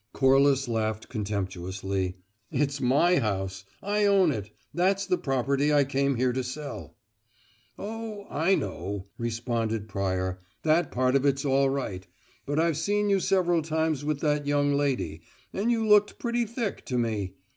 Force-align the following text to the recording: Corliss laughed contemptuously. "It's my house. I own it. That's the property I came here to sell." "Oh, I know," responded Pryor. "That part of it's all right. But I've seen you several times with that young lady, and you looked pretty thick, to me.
Corliss 0.13 0.67
laughed 0.67 1.09
contemptuously. 1.09 2.15
"It's 2.49 2.81
my 2.81 3.19
house. 3.19 3.65
I 3.83 4.05
own 4.05 4.31
it. 4.31 4.49
That's 4.73 5.05
the 5.05 5.19
property 5.19 5.71
I 5.71 5.83
came 5.83 6.15
here 6.15 6.33
to 6.33 6.43
sell." 6.43 6.97
"Oh, 7.77 8.25
I 8.27 8.55
know," 8.55 9.09
responded 9.19 9.87
Pryor. 9.87 10.39
"That 10.63 10.91
part 10.91 11.15
of 11.15 11.23
it's 11.23 11.45
all 11.45 11.69
right. 11.69 12.07
But 12.47 12.57
I've 12.57 12.77
seen 12.77 13.11
you 13.11 13.19
several 13.19 13.61
times 13.61 14.03
with 14.03 14.21
that 14.21 14.47
young 14.47 14.73
lady, 14.73 15.21
and 15.53 15.71
you 15.71 15.87
looked 15.87 16.17
pretty 16.17 16.45
thick, 16.45 16.83
to 16.85 16.97
me. 16.97 17.35